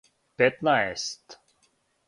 [0.37, 1.27] петнаест